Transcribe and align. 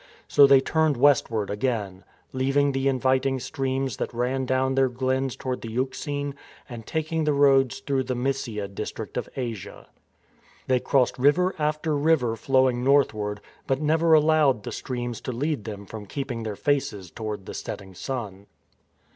So 0.27 0.47
they 0.47 0.61
turned 0.61 0.97
westward 0.97 1.51
again, 1.51 2.03
leaving 2.33 2.71
the 2.71 2.87
inviting 2.87 3.39
streams 3.39 3.97
that 3.97 4.11
ran 4.15 4.47
down 4.47 4.73
their 4.73 4.89
glens 4.89 5.35
toward 5.35 5.61
the 5.61 5.69
Euxine,^ 5.71 6.33
and 6.67 6.87
taking 6.87 7.23
the 7.23 7.33
road 7.33 7.71
through 7.85 8.05
the 8.05 8.15
Mysia 8.15 8.67
district 8.67 9.15
of 9.15 9.29
Asia. 9.35 9.89
They 10.65 10.79
crossed 10.79 11.19
river 11.19 11.53
after 11.59 11.95
river 11.95 12.35
flowing 12.35 12.83
northward, 12.83 13.41
but 13.67 13.79
never 13.79 14.13
allowed 14.13 14.63
the 14.63 14.71
streams 14.71 15.21
to 15.21 15.31
lead 15.31 15.65
them 15.65 15.85
from 15.85 16.07
keep 16.07 16.31
ing 16.31 16.41
their 16.41 16.55
faces 16.55 17.11
toward 17.11 17.45
the 17.45 17.53
setting 17.53 17.93
sun. 17.93 18.47